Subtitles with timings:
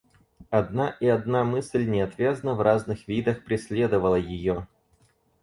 [0.49, 4.67] Одна и одна мысль неотвязно в разных видах преследовала ее.